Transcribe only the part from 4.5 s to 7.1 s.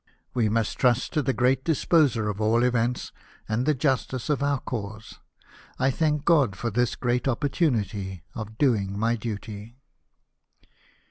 cause. I thank God for this